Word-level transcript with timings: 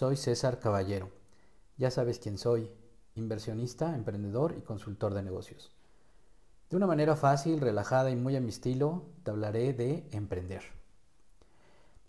Soy 0.00 0.16
César 0.16 0.60
Caballero. 0.60 1.10
Ya 1.76 1.90
sabes 1.90 2.18
quién 2.18 2.38
soy, 2.38 2.70
inversionista, 3.16 3.94
emprendedor 3.94 4.54
y 4.56 4.62
consultor 4.62 5.12
de 5.12 5.22
negocios. 5.22 5.72
De 6.70 6.78
una 6.78 6.86
manera 6.86 7.16
fácil, 7.16 7.60
relajada 7.60 8.10
y 8.10 8.16
muy 8.16 8.34
a 8.34 8.40
mi 8.40 8.48
estilo, 8.48 9.04
te 9.24 9.30
hablaré 9.30 9.74
de 9.74 10.08
emprender. 10.12 10.62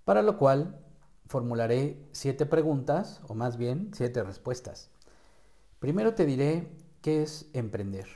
Para 0.05 0.21
lo 0.21 0.37
cual 0.37 0.79
formularé 1.27 2.01
siete 2.13 2.45
preguntas, 2.45 3.19
o 3.27 3.33
más 3.33 3.57
bien 3.57 3.91
siete 3.93 4.23
respuestas. 4.23 4.89
Primero 5.79 6.13
te 6.13 6.25
diré 6.25 6.71
qué 7.01 7.23
es 7.23 7.49
emprender. 7.51 8.07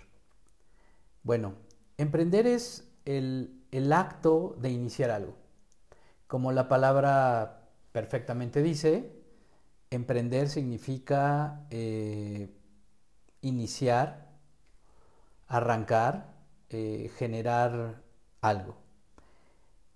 Bueno, 1.24 1.56
emprender 1.98 2.48
es 2.48 2.88
el, 3.04 3.62
el 3.72 3.92
acto 3.92 4.56
de 4.58 4.70
iniciar 4.70 5.12
algo. 5.12 5.36
Como 6.28 6.54
la 6.54 6.70
palabra 6.70 7.68
perfectamente 7.92 8.62
dice, 8.62 9.25
emprender 9.92 10.50
significa 10.50 11.66
eh, 11.70 12.50
iniciar, 13.42 14.30
arrancar, 15.48 16.34
eh, 16.70 17.12
generar 17.18 18.02
algo. 18.42 18.78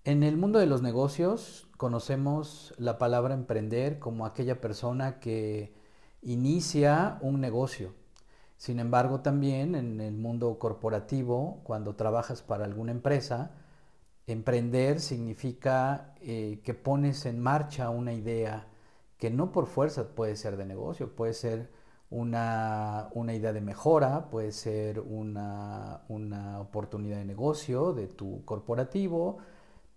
En 0.04 0.24
el 0.24 0.38
mundo 0.38 0.60
de 0.60 0.66
los 0.66 0.82
negocios 0.82 1.68
conocemos 1.78 2.74
la 2.78 2.98
palabra 2.98 3.34
emprender 3.34 4.00
como 4.00 4.26
aquella 4.26 4.62
persona 4.62 5.20
que 5.20 5.74
inicia 6.22 7.18
un 7.22 7.42
negocio. 7.42 7.94
Sin 8.58 8.80
embargo, 8.80 9.22
también 9.22 9.76
en 9.76 10.02
el 10.02 10.16
mundo 10.16 10.60
corporativo, 10.60 11.62
cuando 11.64 11.96
trabajas 11.96 12.42
para 12.42 12.66
alguna 12.66 12.92
empresa, 12.92 13.52
Emprender 14.30 15.00
significa 15.00 16.14
eh, 16.22 16.62
que 16.64 16.76
pones 16.76 17.26
en 17.26 17.40
marcha 17.40 17.90
una 17.90 18.14
idea 18.14 18.68
que 19.20 19.30
no 19.30 19.52
por 19.52 19.68
fuerza 19.68 20.16
puede 20.16 20.36
ser 20.36 20.58
de 20.58 20.66
negocio, 20.66 21.14
puede 21.16 21.34
ser 21.34 21.70
una, 22.10 23.10
idea 23.34 23.54
de 23.54 23.62
mejora, 23.62 24.30
puede 24.30 24.52
ser 24.52 25.00
una, 25.02 26.02
oportunidad 26.60 27.18
de 27.18 27.26
negocio 27.26 27.94
de 27.94 28.08
tu 28.08 28.44
corporativo 28.46 29.38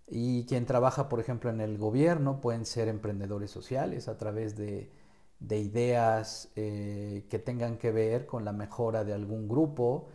y 0.07 0.45
quien 0.45 0.65
trabaja, 0.65 1.09
por 1.09 1.19
ejemplo, 1.21 1.49
en 1.49 1.61
el 1.61 1.77
gobierno 1.77 2.41
pueden 2.41 2.65
ser 2.65 2.89
emprendedores 2.89 3.49
sociales 3.49 4.07
a 4.07 4.17
través 4.17 4.55
de, 4.57 4.91
ideas 5.39 6.51
eh, 6.55 7.25
que 7.29 7.39
tengan 7.39 7.77
que 7.77 7.91
ver 7.91 8.25
con 8.25 8.45
la 8.45 8.53
mejora 8.53 9.03
de 9.03 9.13
algún 9.13 9.47
grupo 9.47 10.07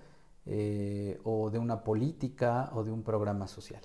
eh, 0.47 1.19
o 1.25 1.51
de 1.51 1.59
una 1.59 1.83
política 1.85 2.71
o 2.75 2.85
de 2.85 2.93
un 2.93 3.03
programa 3.03 3.49
social. 3.49 3.83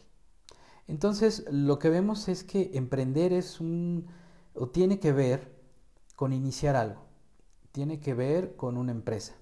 Entonces, 0.88 1.45
lo 1.50 1.80
que 1.80 1.89
vemos 1.89 2.28
es 2.28 2.44
que 2.44 2.72
emprender 2.73 3.33
es 3.33 3.59
un, 3.61 4.08
o 4.56 4.70
tiene 4.70 5.00
que 5.00 5.12
ver 5.12 5.54
con 6.16 6.34
iniciar 6.34 6.76
algo, 6.76 7.02
tiene 7.72 8.00
que 8.00 8.14
ver 8.14 8.56
con 8.56 8.78
una 8.78 8.92
empresa. 8.92 9.34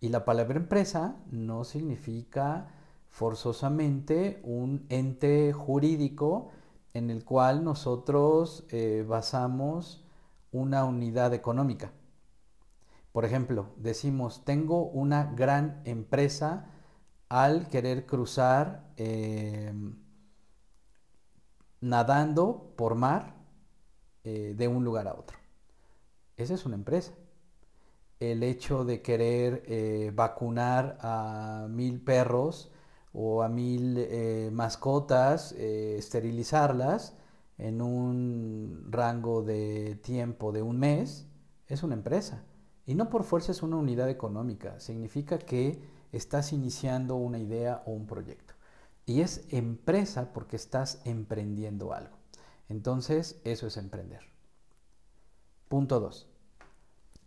Y 0.00 0.08
la 0.08 0.24
palabra 0.24 0.58
empresa 0.58 1.16
no 1.30 1.64
significa 1.64 2.68
forzosamente 3.08 4.40
un 4.42 4.86
ente 4.88 5.52
jurídico 5.52 6.50
en 6.92 7.10
el 7.10 7.24
cual 7.24 7.64
nosotros 7.64 8.64
eh, 8.70 9.04
basamos 9.06 10.04
una 10.52 10.84
unidad 10.84 11.34
económica. 11.34 11.92
Por 13.12 13.24
ejemplo, 13.24 13.68
decimos, 13.76 14.44
tengo 14.44 14.86
una 14.86 15.32
gran 15.34 15.80
empresa 15.84 16.70
al 17.28 17.68
querer 17.68 18.06
cruzar 18.06 18.92
eh, 18.96 19.72
nadando 21.80 22.72
por 22.76 22.94
mar 22.94 23.43
eh, 24.24 24.54
de 24.56 24.68
un 24.68 24.84
lugar 24.84 25.06
a 25.06 25.14
otro. 25.14 25.36
Esa 26.36 26.54
es 26.54 26.64
una 26.66 26.76
empresa. 26.76 27.12
El 28.20 28.42
hecho 28.42 28.84
de 28.84 29.02
querer 29.02 29.62
eh, 29.66 30.12
vacunar 30.14 30.96
a 31.00 31.66
mil 31.68 32.00
perros 32.00 32.72
o 33.12 33.42
a 33.42 33.48
mil 33.48 33.96
eh, 33.98 34.50
mascotas, 34.52 35.52
esterilizarlas 35.52 37.16
en 37.58 37.82
un 37.82 38.88
rango 38.90 39.42
de 39.42 39.96
tiempo 40.02 40.52
de 40.52 40.62
un 40.62 40.78
mes, 40.78 41.28
es 41.68 41.82
una 41.82 41.94
empresa. 41.94 42.44
Y 42.86 42.94
no 42.94 43.10
por 43.10 43.24
fuerza 43.24 43.52
es 43.52 43.62
una 43.62 43.76
unidad 43.76 44.08
económica, 44.08 44.80
significa 44.80 45.38
que 45.38 45.82
estás 46.12 46.52
iniciando 46.52 47.16
una 47.16 47.38
idea 47.38 47.82
o 47.86 47.92
un 47.92 48.06
proyecto. 48.06 48.54
Y 49.06 49.20
es 49.20 49.46
empresa 49.50 50.32
porque 50.32 50.56
estás 50.56 51.02
emprendiendo 51.04 51.92
algo. 51.92 52.23
Entonces, 52.68 53.40
eso 53.44 53.66
es 53.66 53.76
emprender. 53.76 54.20
Punto 55.68 56.00
2. 56.00 56.28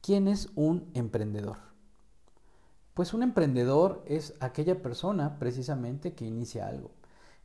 ¿Quién 0.01 0.27
es 0.27 0.49
un 0.55 0.89
emprendedor? 0.93 1.57
Pues 2.93 3.13
un 3.13 3.21
emprendedor 3.21 4.03
es 4.07 4.33
aquella 4.39 4.81
persona 4.81 5.37
precisamente 5.37 6.13
que 6.13 6.25
inicia 6.25 6.67
algo. 6.67 6.91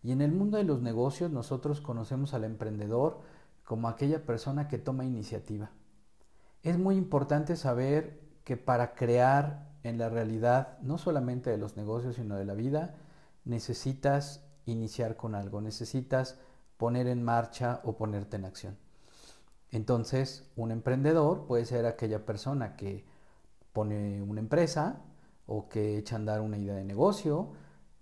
Y 0.02 0.12
en 0.12 0.22
el 0.22 0.32
mundo 0.32 0.56
de 0.56 0.64
los 0.64 0.80
negocios 0.80 1.30
nosotros 1.30 1.80
conocemos 1.80 2.34
al 2.34 2.44
emprendedor 2.44 3.20
como 3.64 3.88
aquella 3.88 4.24
persona 4.24 4.68
que 4.68 4.78
toma 4.78 5.04
iniciativa. 5.04 5.70
Es 6.62 6.78
muy 6.78 6.96
importante 6.96 7.56
saber 7.56 8.20
que 8.44 8.56
para 8.56 8.94
crear 8.94 9.72
en 9.82 9.98
la 9.98 10.08
realidad, 10.08 10.78
no 10.80 10.98
solamente 10.98 11.50
de 11.50 11.58
los 11.58 11.76
negocios, 11.76 12.16
sino 12.16 12.36
de 12.36 12.44
la 12.44 12.54
vida, 12.54 12.94
necesitas 13.44 14.44
iniciar 14.66 15.16
con 15.16 15.34
algo, 15.34 15.60
necesitas 15.60 16.38
poner 16.82 17.06
en 17.06 17.22
marcha 17.22 17.80
o 17.84 17.92
ponerte 17.92 18.36
en 18.36 18.44
acción. 18.44 18.76
Entonces, 19.70 20.50
un 20.56 20.72
emprendedor 20.72 21.46
puede 21.46 21.64
ser 21.64 21.86
aquella 21.86 22.26
persona 22.26 22.74
que 22.74 23.04
pone 23.72 24.20
una 24.20 24.40
empresa 24.40 25.00
o 25.46 25.68
que 25.68 25.96
echa 25.96 26.16
a 26.16 26.18
andar 26.18 26.40
una 26.40 26.58
idea 26.58 26.74
de 26.74 26.82
negocio 26.82 27.52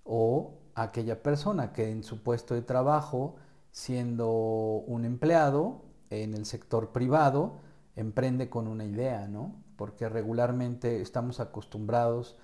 o 0.02 0.54
aquella 0.74 1.22
persona 1.22 1.74
que 1.74 1.91
en 1.91 2.02
su 2.04 2.22
puesto 2.22 2.54
de 2.54 2.62
trabajo, 2.62 3.36
siendo 3.70 4.30
un 4.30 5.04
empleado 5.04 5.82
en 6.08 6.32
el 6.32 6.47
sector 6.47 6.91
privado, 6.91 7.58
emprende 7.97 8.48
con 8.48 8.66
una 8.66 8.86
idea, 8.86 9.28
¿no? 9.28 9.62
Porque 9.76 10.08
regularmente 10.08 11.02
estamos 11.02 11.38
acostumbrados 11.38 12.38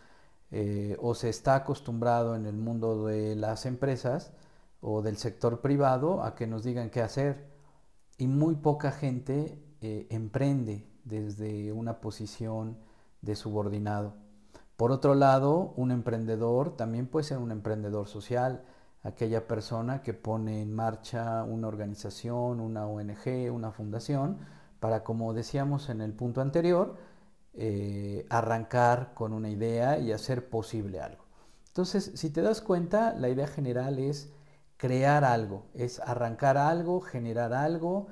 eh, 0.50 0.98
o 1.00 1.14
se 1.14 1.30
está 1.30 1.54
acostumbrado 1.54 2.36
en 2.36 2.44
el 2.44 2.58
mundo 2.58 3.06
de 3.06 3.36
las 3.36 3.64
empresas 3.64 4.34
o 4.88 5.02
del 5.02 5.16
sector 5.16 5.60
privado 5.60 6.22
a 6.22 6.36
que 6.36 6.46
nos 6.46 6.62
digan 6.62 6.90
qué 6.90 7.02
hacer 7.02 7.48
y 8.18 8.28
muy 8.28 8.54
poca 8.54 8.92
gente 8.92 9.60
eh, 9.80 10.06
emprende 10.10 10.88
desde 11.02 11.72
una 11.72 12.00
posición 12.00 12.78
de 13.20 13.34
subordinado. 13.34 14.14
Por 14.76 14.92
otro 14.92 15.16
lado, 15.16 15.72
un 15.74 15.90
emprendedor 15.90 16.76
también 16.76 17.08
puede 17.08 17.24
ser 17.24 17.38
un 17.38 17.50
emprendedor 17.50 18.06
social, 18.06 18.64
aquella 19.02 19.48
persona 19.48 20.02
que 20.02 20.14
pone 20.14 20.62
en 20.62 20.72
marcha 20.72 21.42
una 21.42 21.66
organización, 21.66 22.60
una 22.60 22.86
ONG, 22.86 23.52
una 23.52 23.72
fundación, 23.72 24.38
para, 24.78 25.02
como 25.02 25.34
decíamos 25.34 25.88
en 25.88 26.00
el 26.00 26.12
punto 26.12 26.40
anterior, 26.40 26.94
eh, 27.54 28.24
arrancar 28.30 29.14
con 29.14 29.32
una 29.32 29.50
idea 29.50 29.98
y 29.98 30.12
hacer 30.12 30.48
posible 30.48 31.00
algo. 31.00 31.24
Entonces, 31.66 32.12
si 32.14 32.30
te 32.30 32.40
das 32.40 32.60
cuenta, 32.60 33.14
la 33.14 33.28
idea 33.28 33.48
general 33.48 33.98
es 33.98 34.32
crear 34.76 35.24
algo, 35.24 35.66
es 35.74 36.00
arrancar 36.00 36.56
algo, 36.56 37.00
generar 37.00 37.52
algo, 37.52 38.08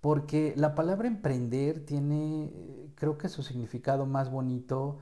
porque 0.00 0.54
la 0.56 0.74
palabra 0.74 1.08
emprender 1.08 1.84
tiene, 1.84 2.52
creo 2.94 3.18
que 3.18 3.28
su 3.28 3.42
significado 3.42 4.06
más 4.06 4.30
bonito 4.30 4.98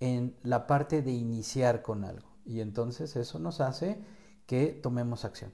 en 0.00 0.36
la 0.42 0.66
parte 0.66 1.02
de 1.02 1.12
iniciar 1.12 1.82
con 1.82 2.04
algo. 2.04 2.28
Y 2.44 2.60
entonces 2.60 3.16
eso 3.16 3.38
nos 3.38 3.60
hace 3.60 4.02
que 4.46 4.68
tomemos 4.68 5.24
acción. 5.24 5.52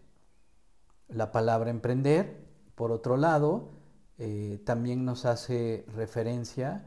La 1.08 1.32
palabra 1.32 1.70
emprender, 1.70 2.46
por 2.74 2.92
otro 2.92 3.16
lado, 3.16 3.70
eh, 4.18 4.62
también 4.64 5.04
nos 5.04 5.24
hace 5.24 5.84
referencia 5.94 6.84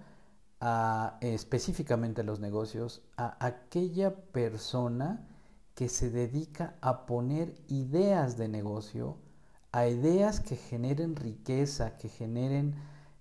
específicamente 1.22 2.24
los 2.24 2.40
negocios, 2.40 3.04
a 3.18 3.46
aquella 3.46 4.16
persona 4.16 5.28
que 5.76 5.90
se 5.90 6.10
dedica 6.10 6.76
a 6.82 7.06
poner 7.06 7.54
ideas 7.68 8.38
de 8.38 8.48
negocio, 8.48 9.18
a 9.74 9.88
ideas 9.88 10.40
que 10.40 10.56
generen 10.56 11.18
riqueza, 11.18 11.98
que 11.98 12.08
generen 12.08 12.76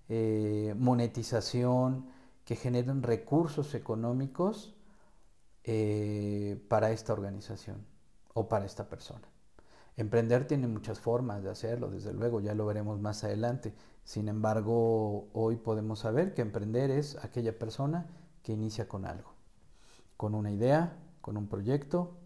eh, 0.07 0.73
monetización, 0.77 2.07
que 2.45 2.55
generen 2.55 3.03
recursos 3.03 3.75
económicos 3.75 4.73
eh, 5.65 6.63
para 6.69 6.91
esta 6.91 7.11
organización 7.11 7.85
o 8.33 8.47
para 8.47 8.65
esta 8.65 8.87
persona. 8.87 9.27
Emprender 9.97 10.47
tiene 10.47 10.67
muchas 10.67 10.99
formas 10.99 11.43
de 11.43 11.49
hacerlo, 11.49 11.89
desde 11.89 12.13
luego, 12.13 12.39
ya 12.39 12.53
lo 12.53 12.65
veremos 12.65 13.01
más 13.01 13.23
adelante. 13.23 13.73
Sin 14.03 14.29
embargo, 14.29 15.27
hoy 15.33 15.57
podemos 15.57 15.99
saber 15.99 16.33
que 16.33 16.41
emprender 16.41 16.91
es 16.91 17.17
aquella 17.23 17.57
persona 17.57 18.07
que 18.43 18.53
inicia 18.53 18.87
con 18.87 19.05
algo, 19.05 19.33
con 20.15 20.35
una 20.35 20.51
idea, 20.51 20.97
con 21.21 21.37
un 21.37 21.47
proyecto, 21.47 22.17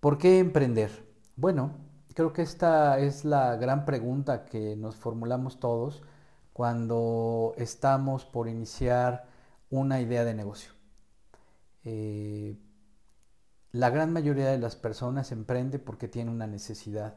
¿Por 0.00 0.18
qué 0.18 0.38
emprender? 0.38 0.90
Bueno, 1.36 1.72
creo 2.14 2.32
que 2.32 2.42
esta 2.42 2.98
es 2.98 3.24
la 3.24 3.56
gran 3.56 3.84
pregunta 3.84 4.44
que 4.44 4.76
nos 4.76 4.96
formulamos 4.96 5.60
todos 5.60 6.02
cuando 6.52 7.54
estamos 7.56 8.24
por 8.26 8.48
iniciar 8.48 9.26
una 9.70 10.00
idea 10.00 10.24
de 10.24 10.34
negocio. 10.34 10.72
Eh, 11.84 12.58
la 13.72 13.88
gran 13.90 14.12
mayoría 14.12 14.48
de 14.48 14.58
las 14.58 14.76
personas 14.76 15.32
emprende 15.32 15.78
porque 15.78 16.08
tiene 16.08 16.30
una 16.30 16.46
necesidad, 16.46 17.16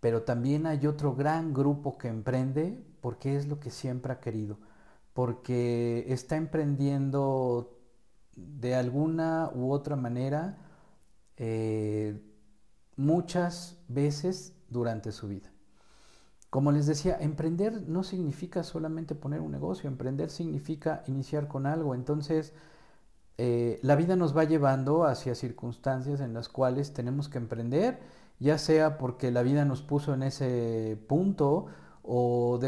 pero 0.00 0.22
también 0.22 0.66
hay 0.66 0.86
otro 0.86 1.14
gran 1.14 1.54
grupo 1.54 1.96
que 1.96 2.08
emprende 2.08 2.84
porque 3.00 3.36
es 3.36 3.46
lo 3.46 3.58
que 3.58 3.70
siempre 3.70 4.12
ha 4.12 4.20
querido, 4.20 4.58
porque 5.14 6.04
está 6.08 6.36
emprendiendo 6.36 7.75
de 8.36 8.74
alguna 8.74 9.50
u 9.54 9.72
otra 9.72 9.96
manera 9.96 10.58
eh, 11.36 12.20
muchas 12.96 13.78
veces 13.88 14.54
durante 14.68 15.12
su 15.12 15.28
vida. 15.28 15.50
Como 16.50 16.72
les 16.72 16.86
decía, 16.86 17.16
emprender 17.20 17.82
no 17.88 18.02
significa 18.02 18.62
solamente 18.62 19.14
poner 19.14 19.40
un 19.40 19.52
negocio, 19.52 19.88
emprender 19.88 20.30
significa 20.30 21.02
iniciar 21.06 21.48
con 21.48 21.66
algo. 21.66 21.94
Entonces, 21.94 22.54
eh, 23.38 23.78
la 23.82 23.96
vida 23.96 24.16
nos 24.16 24.36
va 24.36 24.44
llevando 24.44 25.04
hacia 25.04 25.34
circunstancias 25.34 26.20
en 26.20 26.32
las 26.32 26.48
cuales 26.48 26.94
tenemos 26.94 27.28
que 27.28 27.38
emprender, 27.38 27.98
ya 28.38 28.58
sea 28.58 28.96
porque 28.96 29.30
la 29.30 29.42
vida 29.42 29.64
nos 29.64 29.82
puso 29.82 30.14
en 30.14 30.22
ese 30.22 30.98
punto 31.08 31.66
o, 32.02 32.58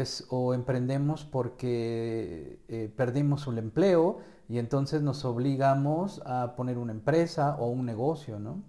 emprendemos 0.53 1.25
porque 1.25 2.59
eh, 2.67 2.93
perdimos 2.95 3.47
un 3.47 3.57
empleo 3.57 4.19
y 4.49 4.59
entonces 4.59 5.01
nos 5.01 5.23
obligamos 5.25 6.21
a 6.25 6.55
poner 6.55 6.77
una 6.77 6.91
empresa 6.91 7.55
o 7.59 7.67
un 7.67 7.85
negocio, 7.85 8.39
¿no? 8.39 8.63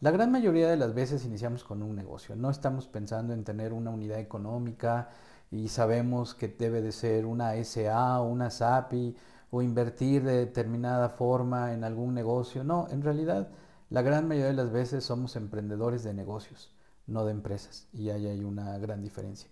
La 0.00 0.10
gran 0.10 0.30
mayoría 0.32 0.68
de 0.68 0.76
las 0.76 0.94
veces 0.94 1.24
iniciamos 1.24 1.64
con 1.64 1.82
un 1.82 1.96
negocio, 1.96 2.36
no 2.36 2.50
estamos 2.50 2.86
pensando 2.88 3.32
en 3.32 3.44
tener 3.44 3.72
una 3.72 3.90
unidad 3.90 4.18
económica 4.20 5.10
y 5.50 5.68
sabemos 5.68 6.34
que 6.34 6.48
debe 6.48 6.82
de 6.82 6.92
ser 6.92 7.26
una 7.26 7.54
SA 7.64 8.20
o 8.20 8.28
una 8.28 8.50
SAPI 8.50 9.16
o 9.50 9.62
invertir 9.62 10.24
de 10.24 10.36
determinada 10.38 11.08
forma 11.08 11.72
en 11.72 11.84
algún 11.84 12.14
negocio. 12.14 12.64
No, 12.64 12.88
en 12.90 13.02
realidad 13.02 13.48
la 13.90 14.02
gran 14.02 14.26
mayoría 14.28 14.48
de 14.48 14.54
las 14.54 14.72
veces 14.72 15.04
somos 15.04 15.36
emprendedores 15.36 16.02
de 16.02 16.14
negocios, 16.14 16.72
no 17.06 17.24
de 17.24 17.32
empresas, 17.32 17.88
y 17.92 18.10
ahí 18.10 18.26
hay 18.26 18.44
una 18.44 18.78
gran 18.78 19.02
diferencia. 19.02 19.48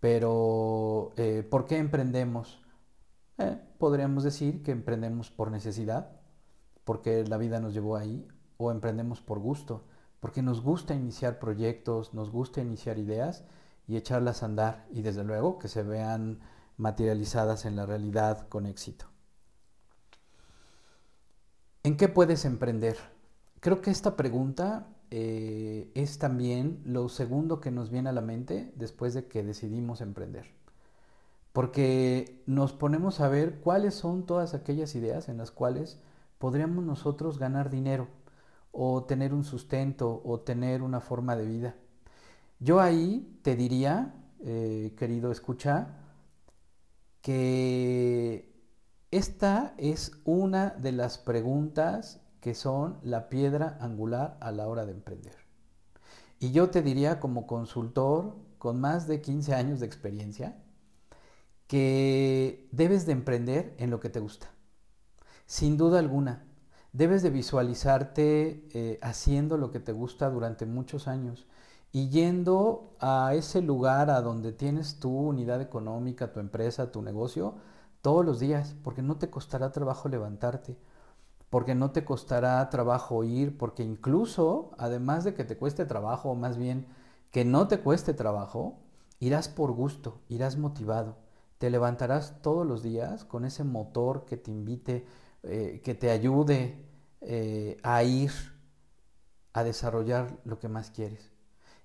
Pero, 0.00 1.12
eh, 1.16 1.46
¿por 1.48 1.66
qué 1.66 1.78
emprendemos? 1.78 2.60
Podríamos 3.78 4.24
decir 4.24 4.62
que 4.62 4.72
emprendemos 4.72 5.30
por 5.30 5.50
necesidad, 5.50 6.10
porque 6.84 7.24
la 7.24 7.36
vida 7.36 7.60
nos 7.60 7.74
llevó 7.74 7.96
ahí, 7.96 8.26
o 8.56 8.70
emprendemos 8.70 9.20
por 9.20 9.38
gusto, 9.38 9.84
porque 10.20 10.42
nos 10.42 10.62
gusta 10.62 10.94
iniciar 10.94 11.38
proyectos, 11.38 12.14
nos 12.14 12.30
gusta 12.30 12.60
iniciar 12.60 12.98
ideas 12.98 13.44
y 13.86 13.96
echarlas 13.96 14.42
a 14.42 14.46
andar 14.46 14.86
y 14.90 15.02
desde 15.02 15.24
luego 15.24 15.58
que 15.58 15.68
se 15.68 15.82
vean 15.82 16.40
materializadas 16.76 17.64
en 17.64 17.76
la 17.76 17.86
realidad 17.86 18.48
con 18.48 18.66
éxito. 18.66 19.06
¿En 21.82 21.96
qué 21.96 22.08
puedes 22.08 22.44
emprender? 22.44 22.96
Creo 23.60 23.80
que 23.80 23.90
esta 23.90 24.16
pregunta 24.16 24.88
eh, 25.10 25.90
es 25.94 26.18
también 26.18 26.82
lo 26.84 27.08
segundo 27.08 27.60
que 27.60 27.70
nos 27.70 27.90
viene 27.90 28.08
a 28.08 28.12
la 28.12 28.20
mente 28.20 28.72
después 28.76 29.14
de 29.14 29.28
que 29.28 29.44
decidimos 29.44 30.00
emprender. 30.00 30.46
Porque 31.56 32.42
nos 32.44 32.74
ponemos 32.74 33.20
a 33.20 33.30
ver 33.30 33.60
cuáles 33.60 33.94
son 33.94 34.26
todas 34.26 34.52
aquellas 34.52 34.94
ideas 34.94 35.30
en 35.30 35.38
las 35.38 35.50
cuales 35.50 35.98
podríamos 36.36 36.84
nosotros 36.84 37.38
ganar 37.38 37.70
dinero 37.70 38.08
o 38.72 39.04
tener 39.04 39.32
un 39.32 39.42
sustento 39.42 40.20
o 40.22 40.40
tener 40.40 40.82
una 40.82 41.00
forma 41.00 41.34
de 41.34 41.46
vida. 41.46 41.74
Yo 42.60 42.78
ahí 42.78 43.40
te 43.40 43.56
diría, 43.56 44.14
eh, 44.44 44.92
querido 44.98 45.32
escucha, 45.32 45.96
que 47.22 48.54
esta 49.10 49.72
es 49.78 50.12
una 50.26 50.72
de 50.72 50.92
las 50.92 51.16
preguntas 51.16 52.20
que 52.42 52.54
son 52.54 52.98
la 53.02 53.30
piedra 53.30 53.78
angular 53.80 54.36
a 54.42 54.52
la 54.52 54.68
hora 54.68 54.84
de 54.84 54.92
emprender. 54.92 55.36
Y 56.38 56.52
yo 56.52 56.68
te 56.68 56.82
diría 56.82 57.18
como 57.18 57.46
consultor 57.46 58.36
con 58.58 58.78
más 58.78 59.06
de 59.08 59.22
15 59.22 59.54
años 59.54 59.80
de 59.80 59.86
experiencia 59.86 60.54
que 61.66 62.68
debes 62.72 63.06
de 63.06 63.12
emprender 63.12 63.74
en 63.78 63.90
lo 63.90 64.00
que 64.00 64.10
te 64.10 64.20
gusta. 64.20 64.48
Sin 65.46 65.76
duda 65.76 65.98
alguna, 65.98 66.44
debes 66.92 67.22
de 67.22 67.30
visualizarte 67.30 68.68
eh, 68.72 68.98
haciendo 69.02 69.56
lo 69.58 69.70
que 69.70 69.80
te 69.80 69.92
gusta 69.92 70.30
durante 70.30 70.66
muchos 70.66 71.08
años 71.08 71.46
y 71.92 72.08
yendo 72.10 72.94
a 73.00 73.34
ese 73.34 73.62
lugar 73.62 74.10
a 74.10 74.20
donde 74.20 74.52
tienes 74.52 74.98
tu 75.00 75.10
unidad 75.10 75.60
económica, 75.60 76.32
tu 76.32 76.40
empresa, 76.40 76.92
tu 76.92 77.02
negocio, 77.02 77.54
todos 78.02 78.24
los 78.24 78.38
días, 78.40 78.74
porque 78.84 79.02
no 79.02 79.16
te 79.16 79.30
costará 79.30 79.72
trabajo 79.72 80.08
levantarte, 80.08 80.76
porque 81.50 81.74
no 81.74 81.92
te 81.92 82.04
costará 82.04 82.68
trabajo 82.70 83.24
ir, 83.24 83.56
porque 83.58 83.82
incluso, 83.82 84.72
además 84.78 85.24
de 85.24 85.34
que 85.34 85.44
te 85.44 85.56
cueste 85.56 85.86
trabajo, 85.86 86.30
o 86.30 86.34
más 86.34 86.56
bien 86.56 86.86
que 87.30 87.44
no 87.44 87.68
te 87.68 87.80
cueste 87.80 88.14
trabajo, 88.14 88.78
irás 89.20 89.48
por 89.48 89.72
gusto, 89.72 90.20
irás 90.28 90.56
motivado, 90.58 91.16
te 91.58 91.70
levantarás 91.70 92.42
todos 92.42 92.66
los 92.66 92.82
días 92.82 93.24
con 93.24 93.44
ese 93.44 93.64
motor 93.64 94.24
que 94.26 94.36
te 94.36 94.50
invite, 94.50 95.06
eh, 95.42 95.80
que 95.84 95.94
te 95.94 96.10
ayude 96.10 96.84
eh, 97.20 97.78
a 97.82 98.02
ir 98.02 98.30
a 99.52 99.64
desarrollar 99.64 100.38
lo 100.44 100.58
que 100.58 100.68
más 100.68 100.90
quieres. 100.90 101.30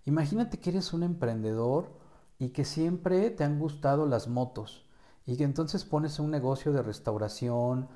Imagínate 0.06 0.60
que 0.60 0.72
eres 0.72 0.94
un 0.94 1.04
emprendedor 1.04 1.92
y 2.40 2.50
que 2.50 2.66
siempre 2.66 3.30
te 3.32 3.44
han 3.44 3.60
gustado 3.60 4.06
las 4.06 4.28
motos 4.28 4.86
y 5.26 5.38
que 5.38 5.44
entonces 5.44 5.86
pones 5.86 6.20
un 6.20 6.32
negocio 6.32 6.74
de 6.74 6.82
restauración 6.84 7.88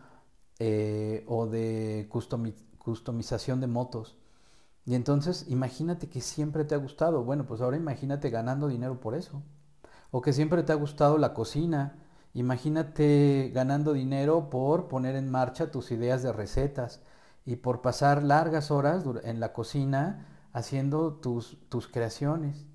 eh, 0.60 1.26
o 1.28 1.48
de 1.48 2.08
customización 2.80 3.62
de 3.62 3.68
motos. 3.68 4.18
Y 4.86 4.96
entonces 4.96 5.46
imagínate 5.50 6.10
que 6.10 6.22
siempre 6.22 6.66
te 6.66 6.76
ha 6.76 6.80
gustado. 6.80 7.24
Bueno, 7.24 7.46
pues 7.48 7.62
ahora 7.62 7.78
imagínate 7.78 8.30
ganando 8.30 8.68
dinero 8.68 9.00
por 9.00 9.16
eso. 9.16 9.44
O 10.16 10.22
que 10.22 10.32
siempre 10.32 10.64
te 10.64 10.72
ha 10.72 10.76
gustado 10.76 11.18
la 11.18 11.34
cocina. 11.34 11.98
Imagínate 12.34 13.52
ganando 13.54 13.92
dinero 13.92 14.50
por 14.50 14.88
poner 14.88 15.18
en 15.18 15.30
marcha 15.30 15.72
tus 15.72 15.92
ideas 15.92 16.24
de 16.24 16.32
recetas 16.32 17.02
y 17.46 17.58
por 17.58 17.82
pasar 17.82 18.24
largas 18.24 18.72
horas 18.72 19.04
en 19.26 19.42
la 19.42 19.52
cocina 19.52 20.26
haciendo 20.54 21.16
tus, 21.16 21.58
tus 21.68 21.90
creaciones. 21.90 22.66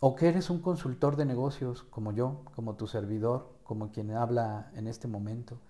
O 0.00 0.16
que 0.16 0.28
eres 0.28 0.50
un 0.50 0.60
consultor 0.60 1.14
de 1.14 1.24
negocios 1.24 1.84
como 1.84 2.10
yo, 2.10 2.42
como 2.56 2.74
tu 2.74 2.88
servidor, 2.88 3.52
como 3.62 3.92
quien 3.92 4.10
habla 4.16 4.72
en 4.74 4.88
este 4.88 5.06
momento. 5.06 5.60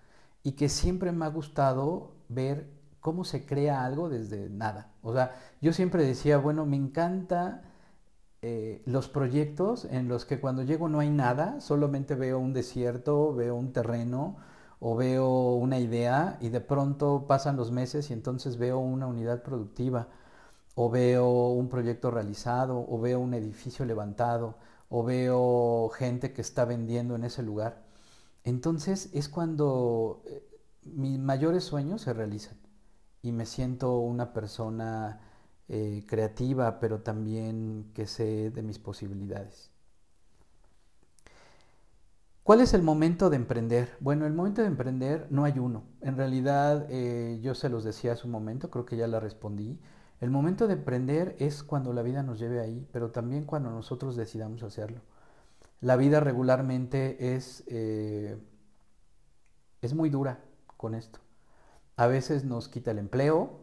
Y 0.43 0.53
que 0.53 0.71
siempre 0.71 1.13
me 1.13 1.27
ha 1.27 1.29
gustado 1.29 2.15
ver 2.31 2.71
cómo 3.01 3.25
se 3.25 3.45
crea 3.45 3.85
algo 3.85 4.09
desde 4.09 4.49
nada. 4.49 4.95
O 5.03 5.13
sea, 5.13 5.35
yo 5.61 5.75
siempre 5.75 6.07
decía, 6.07 6.39
bueno, 6.39 6.65
me 6.65 6.77
encanta 6.77 7.65
eh, 8.43 8.83
los 8.87 9.09
proyectos 9.09 9.87
en 9.87 10.09
los 10.09 10.25
que 10.25 10.41
cuando 10.41 10.63
llego 10.63 10.89
no 10.89 11.01
hay 11.01 11.11
nada, 11.11 11.61
solamente 11.61 12.15
veo 12.15 12.39
un 12.39 12.53
desierto, 12.53 13.35
veo 13.35 13.55
un 13.55 13.73
terreno, 13.73 14.37
o 14.85 14.97
veo 14.97 15.55
una 15.55 15.79
idea 15.79 16.39
y 16.41 16.49
de 16.49 16.61
pronto 16.61 17.27
pasan 17.29 17.57
los 17.57 17.71
meses 17.71 18.11
y 18.11 18.15
entonces 18.15 18.57
veo 18.59 18.81
una 18.81 19.07
unidad 19.07 19.45
productiva 19.45 20.09
o 20.75 20.91
veo 20.91 21.51
un 21.51 21.69
proyecto 21.69 22.11
realizado 22.11 22.85
o 22.89 23.01
veo 23.01 23.21
un 23.21 23.33
edificio 23.35 23.85
levantado 23.85 24.57
o 24.89 25.05
veo 25.05 25.89
gente 25.91 26.33
que 26.33 26.41
está 26.43 26.65
vendiendo 26.65 27.15
en 27.15 27.23
ese 27.23 27.45
lugar. 27.45 27.85
Entonces 28.43 29.11
es 29.15 29.29
cuando 29.29 30.23
eh, 30.27 30.45
mis 30.83 31.17
mayores 31.21 31.63
sueños 31.63 32.03
se 32.03 32.13
realizan 32.13 32.59
y 33.23 33.31
me 33.31 33.47
siento 33.47 33.99
una 34.01 34.33
persona 34.33 35.21
eh, 35.69 36.05
creativa, 36.07 36.81
pero 36.81 37.01
también 37.01 37.91
que 37.95 38.07
sé 38.07 38.51
de 38.51 38.63
mis 38.63 38.79
posibilidades. 38.79 39.71
¿Cuál 42.43 42.61
es 42.61 42.75
el 42.75 42.83
momento 42.83 43.31
de 43.31 43.37
emprender? 43.37 43.97
Bueno, 44.01 44.27
el 44.27 44.33
momento 44.33 44.63
de 44.63 44.67
emprender 44.67 45.29
no 45.31 45.45
hay 45.45 45.59
uno. 45.61 45.85
En 46.01 46.17
realidad, 46.17 46.87
eh, 46.91 47.39
yo 47.41 47.55
se 47.55 47.69
los 47.69 47.85
decía 47.85 48.13
hace 48.13 48.27
un 48.27 48.33
momento, 48.33 48.69
creo 48.69 48.85
que 48.85 48.97
ya 48.97 49.07
la 49.07 49.21
respondí. 49.21 49.79
El 50.21 50.31
momento 50.31 50.67
de 50.67 50.75
emprender 50.75 51.37
es 51.39 51.63
cuando 51.63 51.93
la 51.93 52.03
vida 52.03 52.25
nos 52.25 52.41
lleve 52.41 52.61
ahí, 52.61 52.87
pero 52.93 53.11
también 53.11 53.45
cuando 53.45 53.71
nosotros 53.71 54.17
decidamos 54.17 54.65
hacerlo. 54.65 55.01
La 55.81 55.97
vida 55.97 56.21
regularmente 56.21 57.35
es, 57.35 57.65
eh, 57.69 58.37
es 59.81 59.95
muy 59.95 60.11
dura 60.11 60.41
con 60.77 60.95
esto. 60.95 61.21
A 61.97 62.09
veces 62.09 62.45
nos 62.45 62.69
quita 62.69 62.91
el 62.91 62.99
empleo, 62.99 63.62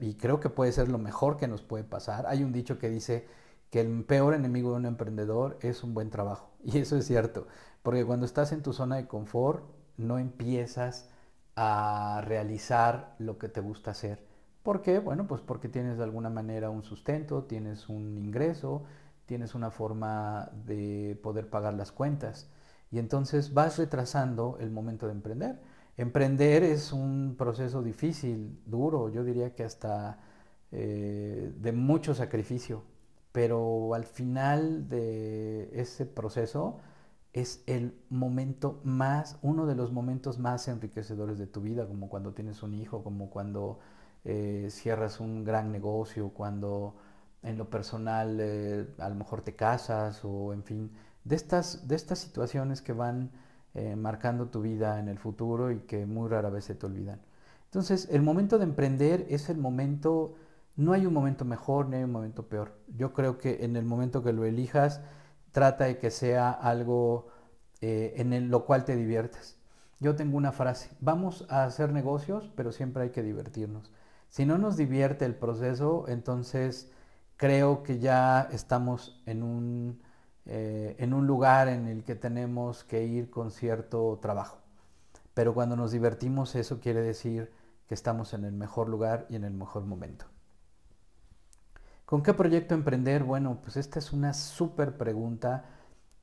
y 0.00 0.14
creo 0.14 0.40
que 0.40 0.50
puede 0.50 0.72
ser 0.72 0.88
lo 0.88 0.98
mejor 0.98 1.36
que 1.36 1.48
nos 1.48 1.62
puede 1.62 1.84
pasar. 1.84 2.26
Hay 2.26 2.42
un 2.44 2.52
dicho 2.52 2.78
que 2.78 2.88
dice 2.90 3.26
que 3.70 3.80
el 3.80 4.04
peor 4.04 4.34
enemigo 4.34 4.70
de 4.70 4.76
un 4.76 4.86
emprendedor 4.86 5.58
es 5.62 5.82
un 5.84 5.94
buen 5.94 6.10
trabajo. 6.10 6.50
Y 6.64 6.78
eso 6.78 6.96
es 6.96 7.06
cierto. 7.06 7.46
Porque 7.82 8.04
cuando 8.04 8.26
estás 8.26 8.52
en 8.52 8.62
tu 8.62 8.72
zona 8.72 8.96
de 8.96 9.06
confort, 9.08 9.64
no 9.96 10.18
empiezas 10.18 11.08
a 11.56 12.22
realizar 12.26 13.14
lo 13.18 13.38
que 13.38 13.48
te 13.48 13.60
gusta 13.60 13.90
hacer. 13.92 14.24
¿Por 14.62 14.82
qué? 14.82 14.98
Bueno, 15.00 15.26
pues 15.26 15.40
porque 15.40 15.68
tienes 15.68 15.98
de 15.98 16.04
alguna 16.04 16.30
manera 16.30 16.70
un 16.70 16.84
sustento, 16.84 17.44
tienes 17.44 17.88
un 17.88 18.16
ingreso, 18.18 18.84
tienes 19.26 19.54
una 19.54 19.70
forma 19.70 20.50
de 20.66 21.18
poder 21.22 21.48
pagar 21.50 21.74
las 21.74 21.92
cuentas. 21.92 22.48
Y 22.90 22.98
entonces 22.98 23.54
vas 23.54 23.78
retrasando 23.78 24.56
el 24.60 24.70
momento 24.70 25.06
de 25.06 25.12
emprender. 25.12 25.60
Emprender 25.96 26.62
es 26.62 26.92
un 26.92 27.34
proceso 27.36 27.82
difícil, 27.82 28.58
duro, 28.66 29.10
yo 29.10 29.24
diría 29.24 29.54
que 29.54 29.64
hasta 29.64 30.18
eh, 30.70 31.52
de 31.56 31.72
mucho 31.72 32.14
sacrificio, 32.14 32.82
pero 33.32 33.94
al 33.94 34.04
final 34.04 34.88
de 34.88 35.70
ese 35.74 36.06
proceso 36.06 36.80
es 37.32 37.62
el 37.66 37.94
momento 38.10 38.80
más, 38.84 39.38
uno 39.42 39.66
de 39.66 39.74
los 39.74 39.92
momentos 39.92 40.38
más 40.38 40.68
enriquecedores 40.68 41.38
de 41.38 41.46
tu 41.46 41.60
vida, 41.60 41.86
como 41.86 42.08
cuando 42.08 42.32
tienes 42.32 42.62
un 42.62 42.74
hijo, 42.74 43.02
como 43.04 43.30
cuando 43.30 43.78
eh, 44.24 44.68
cierras 44.70 45.20
un 45.20 45.44
gran 45.44 45.72
negocio, 45.72 46.30
cuando 46.30 46.96
en 47.42 47.58
lo 47.58 47.68
personal 47.70 48.38
eh, 48.40 48.86
a 48.98 49.08
lo 49.08 49.14
mejor 49.14 49.42
te 49.42 49.56
casas 49.56 50.24
o 50.24 50.52
en 50.52 50.62
fin, 50.64 50.90
de 51.24 51.36
estas, 51.36 51.88
de 51.88 51.96
estas 51.96 52.18
situaciones 52.18 52.82
que 52.82 52.92
van 52.92 53.30
eh, 53.74 53.96
marcando 53.96 54.48
tu 54.48 54.60
vida 54.62 54.98
en 54.98 55.08
el 55.08 55.18
futuro 55.18 55.70
y 55.70 55.80
que 55.80 56.06
muy 56.06 56.28
rara 56.28 56.50
vez 56.50 56.64
se 56.66 56.74
te 56.74 56.86
olvidan. 56.86 57.20
Entonces, 57.66 58.08
el 58.10 58.22
momento 58.22 58.58
de 58.58 58.64
emprender 58.64 59.26
es 59.30 59.48
el 59.48 59.58
momento, 59.58 60.34
no 60.76 60.92
hay 60.92 61.06
un 61.06 61.14
momento 61.14 61.44
mejor 61.44 61.88
ni 61.88 61.96
hay 61.96 62.04
un 62.04 62.12
momento 62.12 62.48
peor. 62.48 62.72
Yo 62.96 63.12
creo 63.12 63.38
que 63.38 63.64
en 63.64 63.76
el 63.76 63.84
momento 63.84 64.22
que 64.22 64.32
lo 64.32 64.44
elijas, 64.44 65.00
trata 65.52 65.84
de 65.84 65.98
que 65.98 66.10
sea 66.10 66.50
algo 66.50 67.28
en 67.80 68.50
lo 68.50 68.64
cual 68.64 68.84
te 68.84 68.94
diviertas. 68.94 69.56
Yo 70.02 70.16
tengo 70.16 70.36
una 70.36 70.50
frase, 70.50 70.90
vamos 71.00 71.46
a 71.48 71.62
hacer 71.62 71.92
negocios, 71.92 72.50
pero 72.56 72.72
siempre 72.72 73.04
hay 73.04 73.10
que 73.10 73.22
divertirnos. 73.22 73.92
Si 74.30 74.44
no 74.44 74.58
nos 74.58 74.76
divierte 74.76 75.24
el 75.24 75.36
proceso, 75.36 76.06
entonces 76.08 76.90
creo 77.36 77.84
que 77.84 78.00
ya 78.00 78.48
estamos 78.50 79.22
en 79.26 79.44
un, 79.44 80.02
eh, 80.46 80.96
en 80.98 81.14
un 81.14 81.26
lugar 81.26 81.68
en 81.68 81.86
el 81.86 82.04
que 82.04 82.14
tenemos 82.14 82.84
que 82.84 83.04
ir 83.04 83.30
con 83.30 83.50
cierto 83.50 84.18
trabajo. 84.20 84.58
Pero 85.34 85.54
cuando 85.54 85.76
nos 85.76 85.92
divertimos, 85.92 86.54
eso 86.54 86.80
quiere 86.80 87.02
decir 87.02 87.50
que 87.86 87.94
estamos 87.94 88.34
en 88.34 88.44
el 88.44 88.52
mejor 88.52 88.88
lugar 88.88 89.26
y 89.28 89.36
en 89.36 89.44
el 89.44 89.52
mejor 89.52 89.84
momento. 89.84 90.26
¿Con 92.04 92.22
qué 92.22 92.34
proyecto 92.34 92.74
emprender? 92.74 93.24
Bueno, 93.24 93.58
pues 93.62 93.76
esta 93.76 93.98
es 93.98 94.12
una 94.12 94.34
súper 94.34 94.98
pregunta 94.98 95.64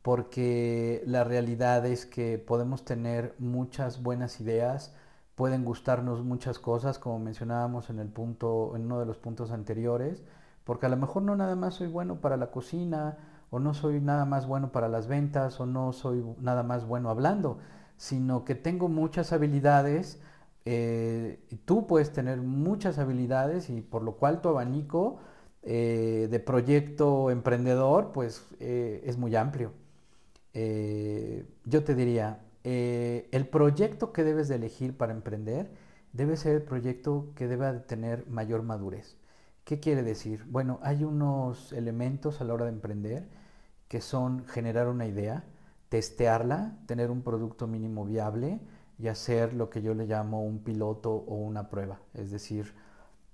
porque 0.01 1.01
la 1.05 1.23
realidad 1.23 1.85
es 1.85 2.05
que 2.05 2.37
podemos 2.37 2.85
tener 2.85 3.35
muchas 3.39 4.01
buenas 4.03 4.39
ideas, 4.39 4.93
pueden 5.35 5.65
gustarnos 5.65 6.23
muchas 6.23 6.59
cosas, 6.59 6.99
como 6.99 7.19
mencionábamos 7.19 7.89
en 7.89 7.99
el 7.99 8.07
punto, 8.09 8.75
en 8.75 8.85
uno 8.85 8.99
de 8.99 9.05
los 9.05 9.17
puntos 9.17 9.51
anteriores, 9.51 10.23
porque 10.63 10.85
a 10.85 10.89
lo 10.89 10.97
mejor 10.97 11.23
no 11.23 11.35
nada 11.35 11.55
más 11.55 11.75
soy 11.75 11.87
bueno 11.87 12.21
para 12.21 12.37
la 12.37 12.51
cocina, 12.51 13.17
o 13.49 13.59
no 13.59 13.73
soy 13.73 13.99
nada 14.01 14.25
más 14.25 14.47
bueno 14.47 14.71
para 14.71 14.87
las 14.89 15.07
ventas, 15.07 15.59
o 15.59 15.65
no 15.65 15.93
soy 15.93 16.23
nada 16.39 16.63
más 16.63 16.85
bueno 16.85 17.09
hablando, 17.09 17.57
sino 17.97 18.45
que 18.45 18.55
tengo 18.55 18.89
muchas 18.89 19.33
habilidades. 19.33 20.21
Eh, 20.65 21.39
tú 21.65 21.87
puedes 21.87 22.11
tener 22.11 22.41
muchas 22.41 22.99
habilidades 22.99 23.69
y 23.69 23.81
por 23.81 24.03
lo 24.03 24.13
cual 24.17 24.41
tu 24.41 24.49
abanico 24.49 25.19
eh, 25.63 26.27
de 26.29 26.39
proyecto 26.39 27.31
emprendedor 27.31 28.11
pues 28.13 28.45
eh, 28.59 29.03
es 29.05 29.17
muy 29.17 29.35
amplio. 29.35 29.73
yo 31.65 31.83
te 31.83 31.95
diría, 31.95 32.39
el 32.63 33.47
proyecto 33.47 34.11
que 34.13 34.23
debes 34.23 34.47
de 34.49 34.55
elegir 34.55 34.97
para 34.97 35.13
emprender 35.13 35.71
debe 36.13 36.37
ser 36.37 36.55
el 36.55 36.61
proyecto 36.63 37.31
que 37.35 37.47
deba 37.47 37.73
de 37.73 37.79
tener 37.79 38.27
mayor 38.27 38.63
madurez. 38.63 39.18
¿Qué 39.69 39.79
quiere 39.79 40.01
decir? 40.01 40.45
Bueno, 40.49 40.79
hay 40.81 41.03
unos 41.03 41.73
elementos 41.73 42.41
a 42.41 42.43
la 42.43 42.55
hora 42.55 42.65
de 42.65 42.71
emprender 42.71 43.29
que 43.87 44.01
son 44.01 44.47
generar 44.47 44.87
una 44.87 45.05
idea, 45.05 45.43
testearla, 45.89 46.79
tener 46.87 47.11
un 47.11 47.21
producto 47.21 47.67
mínimo 47.67 48.03
viable 48.03 48.59
y 48.97 49.09
hacer 49.09 49.53
lo 49.53 49.69
que 49.69 49.83
yo 49.83 49.93
le 49.93 50.07
llamo 50.07 50.41
un 50.43 50.63
piloto 50.63 51.11
o 51.13 51.35
una 51.35 51.69
prueba. 51.69 51.99
Es 52.15 52.31
decir, 52.31 52.73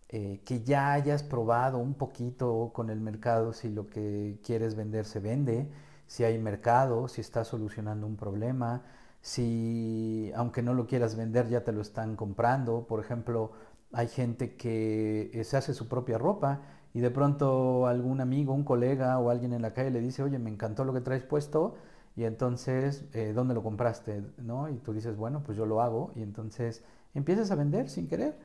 eh, 0.10 0.42
que 0.44 0.62
ya 0.62 0.92
hayas 0.92 1.24
probado 1.24 1.78
un 1.78 1.94
poquito 1.94 2.72
con 2.74 2.90
el 2.90 3.00
mercado 3.00 3.54
si 3.54 3.70
lo 3.70 3.88
que 3.88 4.38
quieres 4.44 4.76
vender 4.76 5.06
se 5.06 5.22
vende, 5.22 5.72
si 6.06 6.26
hay 6.26 6.38
mercado, 6.38 7.08
si 7.08 7.22
está 7.22 7.46
solucionando 7.46 8.06
un 8.08 8.18
problema, 8.18 8.84
si 9.22 10.34
aunque 10.36 10.62
no 10.62 10.74
lo 10.74 10.86
quieras 10.86 11.16
vender 11.16 11.48
ya 11.48 11.64
te 11.64 11.72
lo 11.72 11.80
están 11.82 12.18
comprando. 12.18 12.86
Por 12.88 13.00
ejemplo, 13.00 13.54
hay 13.96 14.08
gente 14.10 14.56
que 14.56 15.32
eh, 15.34 15.44
se 15.44 15.58
hace 15.58 15.74
su 15.74 15.88
propia 15.88 16.18
ropa 16.18 16.62
y 16.94 17.00
de 17.00 17.12
pronto 17.12 17.88
algún 17.88 18.22
amigo, 18.22 18.54
un 18.54 18.64
colega 18.64 19.18
o 19.20 19.30
alguien 19.30 19.54
en 19.54 19.62
la 19.62 19.74
calle 19.74 19.92
le 19.92 20.02
dice, 20.02 20.22
oye, 20.22 20.38
me 20.38 20.50
encantó 20.50 20.84
lo 20.86 20.94
que 20.94 21.02
traes 21.02 21.24
puesto 21.24 21.76
y 22.16 22.26
entonces, 22.26 23.06
eh, 23.14 23.34
¿dónde 23.34 23.54
lo 23.54 23.64
compraste? 23.64 24.24
¿No? 24.38 24.70
Y 24.70 24.76
tú 24.78 24.94
dices, 24.94 25.18
bueno, 25.18 25.44
pues 25.44 25.58
yo 25.58 25.66
lo 25.66 25.82
hago 25.82 26.12
y 26.16 26.22
entonces 26.24 26.84
empiezas 27.14 27.52
a 27.52 27.56
vender 27.56 27.90
sin 27.90 28.08
querer. 28.08 28.38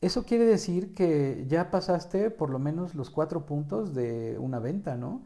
Eso 0.00 0.24
quiere 0.24 0.44
decir 0.46 0.94
que 0.94 1.44
ya 1.48 1.70
pasaste 1.70 2.30
por 2.30 2.50
lo 2.50 2.58
menos 2.58 2.94
los 2.94 3.10
cuatro 3.10 3.46
puntos 3.46 3.94
de 3.94 4.38
una 4.38 4.58
venta, 4.58 4.96
¿no? 4.96 5.22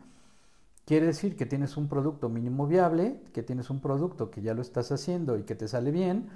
Quiere 0.87 1.07
decir 1.07 1.37
que 1.37 1.47
tienes 1.47 1.77
un 1.77 1.89
producto 1.89 2.29
mínimo 2.29 2.67
viable, 2.67 3.21
que 3.33 3.43
tienes 3.43 3.71
un 3.71 3.81
producto 3.81 4.31
que 4.31 4.43
ya 4.43 4.55
lo 4.55 4.63
estás 4.63 4.91
haciendo 4.91 5.37
y 5.37 5.43
que 5.43 5.55
te 5.55 5.69
sale 5.69 5.91
bien, 5.91 6.31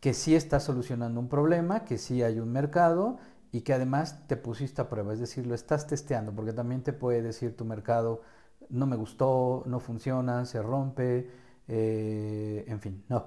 que 0.00 0.14
sí 0.14 0.34
estás 0.34 0.64
solucionando 0.64 1.20
un 1.20 1.28
problema, 1.28 1.84
que 1.84 1.98
sí 1.98 2.22
hay 2.22 2.40
un 2.40 2.50
mercado 2.52 3.18
y 3.52 3.62
que 3.62 3.74
además 3.74 4.26
te 4.26 4.36
pusiste 4.36 4.80
a 4.80 4.88
prueba, 4.88 5.12
es 5.12 5.20
decir, 5.20 5.46
lo 5.46 5.54
estás 5.54 5.86
testeando, 5.86 6.32
porque 6.34 6.52
también 6.52 6.82
te 6.82 6.92
puede 6.92 7.22
decir 7.22 7.56
tu 7.56 7.64
mercado, 7.64 8.22
no 8.70 8.86
me 8.86 8.96
gustó, 8.96 9.62
no 9.66 9.80
funciona, 9.80 10.44
se 10.46 10.62
rompe, 10.62 11.30
eh, 11.68 12.64
en 12.66 12.80
fin, 12.80 13.04
no. 13.08 13.26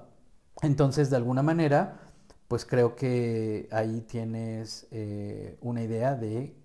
Entonces, 0.62 1.10
de 1.10 1.16
alguna 1.16 1.42
manera, 1.42 2.00
pues 2.48 2.64
creo 2.64 2.96
que 2.96 3.68
ahí 3.70 4.00
tienes 4.02 4.86
eh, 4.90 5.58
una 5.60 5.82
idea 5.82 6.14
de 6.14 6.56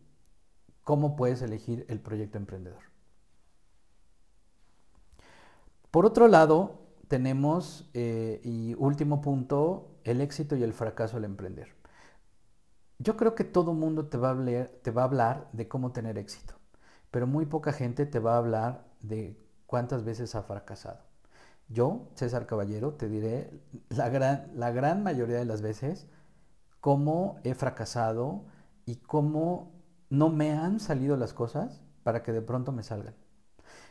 cómo 0.84 1.16
puedes 1.16 1.42
elegir 1.42 1.86
el 1.90 2.00
proyecto 2.00 2.38
emprendedor. 2.38 2.82
Por 5.92 6.06
otro 6.06 6.28
lado, 6.28 6.80
tenemos, 7.08 7.90
eh, 7.94 8.40
y 8.44 8.76
último 8.76 9.22
punto, 9.22 9.89
el 10.04 10.22
éxito 10.22 10.56
y 10.56 10.64
el 10.64 10.74
fracaso 10.74 11.18
al 11.18 11.26
emprender. 11.26 11.76
Yo 12.98 13.16
creo 13.16 13.36
que 13.36 13.44
todo 13.44 13.74
mundo 13.74 14.08
te 14.08 14.18
va, 14.18 14.30
a 14.30 14.32
hablar, 14.32 14.72
te 14.82 14.92
va 14.92 15.04
a 15.04 15.06
hablar 15.06 15.50
de 15.54 15.68
cómo 15.68 15.92
tener 15.92 16.18
éxito, 16.18 16.56
pero 17.12 17.28
muy 17.28 17.46
poca 17.46 17.72
gente 17.72 18.06
te 18.06 18.20
va 18.20 18.36
a 18.36 18.38
hablar 18.38 18.86
de 19.02 19.38
cuántas 19.66 20.04
veces 20.04 20.36
ha 20.36 20.44
fracasado. 20.44 21.00
Yo, 21.70 22.10
César 22.16 22.46
Caballero, 22.46 22.94
te 22.94 23.08
diré 23.08 23.52
la 23.90 24.10
gran, 24.10 24.52
la 24.56 24.72
gran 24.72 25.04
mayoría 25.04 25.38
de 25.38 25.46
las 25.46 25.62
veces 25.62 26.08
cómo 26.82 27.40
he 27.44 27.54
fracasado 27.54 28.46
y 28.86 28.98
cómo 28.98 29.72
no 30.10 30.30
me 30.30 30.52
han 30.52 30.80
salido 30.80 31.16
las 31.18 31.34
cosas 31.34 31.82
para 32.04 32.24
que 32.24 32.32
de 32.32 32.42
pronto 32.42 32.72
me 32.72 32.84
salgan 32.84 33.14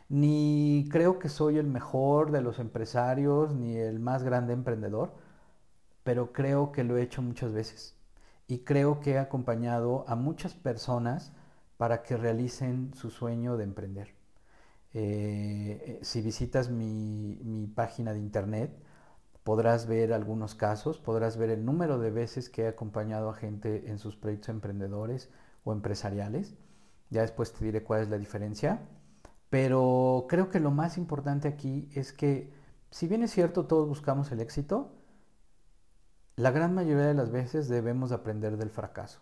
ni 0.09 0.89
creo 0.91 1.19
que 1.19 1.29
soy 1.29 1.59
el 1.59 1.67
mejor 1.67 2.31
de 2.31 2.41
los 2.41 2.59
empresarios, 2.59 3.55
ni 3.55 3.77
el 3.77 4.01
más 4.01 4.23
grande 4.23 4.53
emprendedor, 4.55 5.13
pero 6.09 6.33
creo 6.33 6.73
que 6.73 6.85
lo 6.85 6.97
he 6.97 7.03
hecho 7.03 7.21
muchas 7.21 7.53
veces. 7.53 7.95
Y 8.47 8.61
creo 8.61 8.99
que 8.99 9.11
he 9.11 9.19
acompañado 9.19 10.07
a 10.09 10.17
muchas 10.17 10.55
personas 10.55 11.35
para 11.77 12.03
que 12.03 12.17
realicen 12.17 12.95
su 12.95 13.11
sueño 13.11 13.59
de 13.59 13.65
emprender. 13.65 14.15
Eh, 14.95 15.99
si 16.01 16.23
visitas 16.23 16.71
mi, 16.71 17.39
mi 17.45 17.67
página 17.67 18.15
de 18.15 18.21
internet, 18.21 18.75
podrás 19.45 19.87
ver 19.87 20.15
algunos 20.15 20.55
casos, 20.55 20.99
podrás 20.99 21.37
ver 21.37 21.51
el 21.51 21.67
número 21.67 21.99
de 21.99 22.11
veces 22.11 22.49
que 22.49 22.63
he 22.63 22.69
acompañado 22.69 23.29
a 23.29 23.35
gente 23.35 23.91
en 23.91 23.99
sus 23.99 24.17
proyectos 24.17 24.49
emprendedores 24.49 25.29
o 25.63 25.75
empresariales. 25.75 26.55
Ya 27.11 27.21
después 27.21 27.53
te 27.53 27.67
diré 27.67 27.83
cuál 27.83 28.01
es 28.01 28.09
la 28.09 28.17
diferencia. 28.17 28.81
Pero 29.51 30.25
creo 30.27 30.49
que 30.49 30.59
lo 30.59 30.71
más 30.71 30.97
importante 30.97 31.49
aquí 31.49 31.91
es 31.93 32.15
que, 32.15 32.51
si 32.91 33.09
bien 33.09 33.23
es 33.23 33.31
cierto, 33.31 33.67
todos 33.67 33.87
buscamos 33.87 34.33
el 34.33 34.41
éxito, 34.41 34.95
la 36.39 36.53
gran 36.53 36.73
mayoría 36.73 37.07
de 37.07 37.15
las 37.15 37.33
veces 37.33 37.69
debemos 37.69 38.13
aprender 38.13 38.59
del 38.59 38.71
fracaso. 38.71 39.21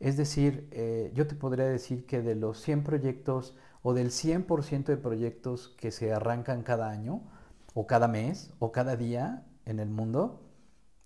Es 0.00 0.18
decir, 0.18 0.68
eh, 0.70 1.10
yo 1.14 1.26
te 1.26 1.34
podría 1.34 1.64
decir 1.64 2.04
que 2.04 2.20
de 2.20 2.34
los 2.34 2.60
100 2.60 2.84
proyectos 2.84 3.56
o 3.82 3.94
del 3.94 4.10
100% 4.10 4.84
de 4.92 4.98
proyectos 4.98 5.68
que 5.78 5.90
se 5.90 6.12
arrancan 6.12 6.62
cada 6.62 6.90
año, 6.90 7.22
o 7.72 7.86
cada 7.86 8.06
mes, 8.06 8.52
o 8.58 8.70
cada 8.70 8.96
día 8.96 9.46
en 9.64 9.80
el 9.80 9.88
mundo, 9.88 10.42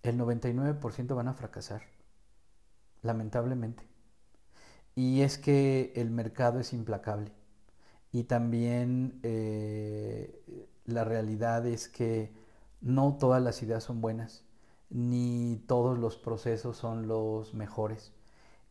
el 0.02 0.18
99% 0.18 1.14
van 1.14 1.28
a 1.28 1.34
fracasar, 1.34 1.82
lamentablemente. 3.02 3.86
Y 4.96 5.20
es 5.22 5.38
que 5.38 5.92
el 5.94 6.10
mercado 6.10 6.58
es 6.58 6.72
implacable. 6.72 7.30
Y 8.10 8.24
también 8.24 9.20
eh, 9.22 10.42
la 10.86 11.04
realidad 11.04 11.66
es 11.66 11.88
que 11.88 12.32
no 12.80 13.16
todas 13.16 13.40
las 13.40 13.62
ideas 13.62 13.84
son 13.84 14.00
buenas, 14.00 14.44
ni 14.92 15.56
todos 15.66 15.98
los 15.98 16.18
procesos 16.18 16.76
son 16.76 17.08
los 17.08 17.54
mejores. 17.54 18.12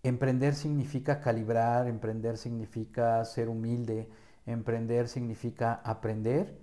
Emprender 0.04 0.54
significa 0.56 1.20
calibrar, 1.20 1.88
emprender 1.88 2.38
significa 2.38 3.25
ser 3.25 3.50
humilde, 3.50 4.10
emprender 4.46 5.08
significa 5.08 5.74
aprender 5.84 6.60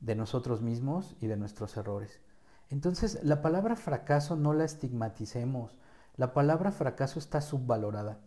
de 0.00 0.14
nosotros 0.14 0.60
mismos 0.60 1.16
y 1.20 1.26
de 1.26 1.36
nuestros 1.36 1.76
errores. 1.76 2.20
Entonces, 2.68 3.20
la 3.22 3.42
palabra 3.42 3.74
fracaso 3.74 4.36
no 4.36 4.52
la 4.52 4.64
estigmaticemos. 4.64 5.76
La 6.16 6.34
palabra 6.34 6.70
fracaso 6.70 7.18
está 7.18 7.40
subvalorada. 7.40 8.18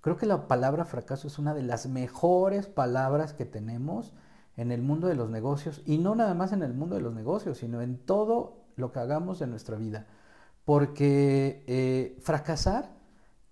Creo 0.00 0.16
que 0.16 0.26
la 0.26 0.48
palabra 0.48 0.84
fracaso 0.84 1.26
es 1.26 1.38
una 1.38 1.54
de 1.54 1.62
las 1.62 1.86
mejores 1.86 2.66
palabras 2.66 3.34
que 3.34 3.44
tenemos 3.44 4.14
en 4.56 4.72
el 4.72 4.80
mundo 4.80 5.08
de 5.08 5.14
los 5.14 5.28
negocios 5.28 5.82
y 5.86 5.98
no 5.98 6.14
nada 6.14 6.34
más 6.34 6.52
en 6.52 6.62
el 6.62 6.72
mundo 6.72 6.94
de 6.94 7.02
los 7.02 7.14
negocios, 7.14 7.58
sino 7.58 7.82
en 7.82 7.98
todo 7.98 8.64
lo 8.76 8.92
que 8.92 9.00
hagamos 9.00 9.42
en 9.42 9.50
nuestra 9.50 9.76
vida. 9.76 10.06
Porque 10.70 11.64
eh, 11.66 12.16
fracasar 12.22 12.94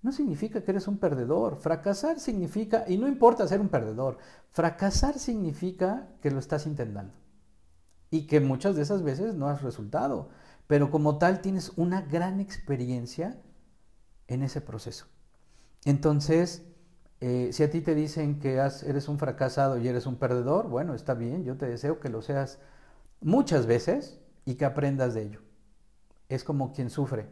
no 0.03 0.13
significa 0.13 0.63
que 0.63 0.71
eres 0.71 0.87
un 0.87 0.99
perdedor. 0.99 1.57
Fracasar 1.57 2.21
significa, 2.21 2.85
y 2.87 2.97
no 2.97 3.09
importa 3.09 3.49
ser 3.49 3.61
un 3.61 3.71
perdedor, 3.71 4.19
fracasar 4.53 5.19
significa 5.19 6.11
que 6.23 6.31
lo 6.31 6.39
estás 6.39 6.65
intentando 6.65 7.13
y 8.13 8.29
que 8.29 8.39
muchas 8.39 8.77
de 8.77 8.83
esas 8.83 9.03
veces 9.03 9.35
no 9.35 9.49
has 9.49 9.63
resultado, 9.63 10.29
pero 10.69 10.93
como 10.93 11.19
tal 11.19 11.41
tienes 11.41 11.73
una 11.75 12.03
gran 12.03 12.39
experiencia 12.39 13.43
en 14.29 14.45
ese 14.45 14.61
proceso. 14.61 15.07
Entonces, 15.85 16.63
eh, 17.21 17.49
si 17.51 17.65
a 17.65 17.71
ti 17.73 17.81
te 17.81 17.97
dicen 17.97 18.39
que 18.39 18.65
eres 18.87 19.09
un 19.09 19.19
fracasado 19.19 19.77
y 19.77 19.89
eres 19.89 20.07
un 20.07 20.21
perdedor, 20.21 20.69
bueno, 20.69 20.95
está 20.95 21.15
bien, 21.15 21.43
yo 21.43 21.57
te 21.57 21.67
deseo 21.67 21.99
que 21.99 22.11
lo 22.11 22.23
seas 22.23 22.61
muchas 23.21 23.67
veces 23.67 24.21
y 24.45 24.55
que 24.55 24.65
aprendas 24.65 25.15
de 25.15 25.23
ello. 25.23 25.48
Es 26.29 26.45
como 26.45 26.73
quien 26.73 26.91
sufre 26.91 27.27